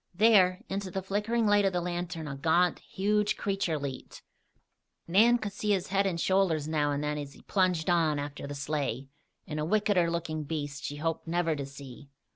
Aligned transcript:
There, 0.15 0.63
into 0.67 0.89
the 0.89 1.03
flickering 1.03 1.45
light 1.45 1.63
of 1.63 1.73
the 1.73 1.79
lantern, 1.79 2.27
a 2.27 2.35
gaunt, 2.35 2.79
huge 2.79 3.37
creature 3.37 3.77
leaped. 3.77 4.23
Nan 5.07 5.37
could 5.37 5.51
see 5.53 5.73
his 5.73 5.89
head 5.89 6.07
and 6.07 6.19
shoulders 6.19 6.67
now 6.67 6.91
and 6.91 7.03
then 7.03 7.19
as 7.19 7.33
he 7.33 7.43
plunged 7.43 7.87
on 7.87 8.17
after 8.17 8.47
the 8.47 8.55
sleigh, 8.55 9.09
and 9.45 9.59
a 9.59 9.63
wickeder 9.63 10.09
looking 10.09 10.43
beast, 10.43 10.83
she 10.83 10.95
hoped 10.95 11.27
never 11.27 11.55
to 11.55 11.67
see. 11.67 12.09